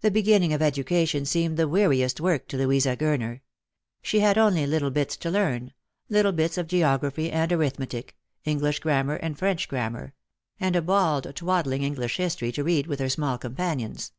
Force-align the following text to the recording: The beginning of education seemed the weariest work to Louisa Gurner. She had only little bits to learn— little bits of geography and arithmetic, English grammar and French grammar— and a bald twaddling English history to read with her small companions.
The 0.00 0.12
beginning 0.12 0.52
of 0.52 0.62
education 0.62 1.24
seemed 1.24 1.56
the 1.56 1.66
weariest 1.66 2.20
work 2.20 2.46
to 2.46 2.56
Louisa 2.56 2.96
Gurner. 2.96 3.40
She 4.00 4.20
had 4.20 4.38
only 4.38 4.64
little 4.64 4.92
bits 4.92 5.16
to 5.16 5.28
learn— 5.28 5.72
little 6.08 6.30
bits 6.30 6.56
of 6.56 6.68
geography 6.68 7.32
and 7.32 7.52
arithmetic, 7.52 8.16
English 8.44 8.78
grammar 8.78 9.16
and 9.16 9.36
French 9.36 9.66
grammar— 9.68 10.14
and 10.60 10.76
a 10.76 10.82
bald 10.82 11.34
twaddling 11.34 11.82
English 11.82 12.16
history 12.18 12.52
to 12.52 12.62
read 12.62 12.86
with 12.86 13.00
her 13.00 13.08
small 13.08 13.36
companions. 13.36 14.12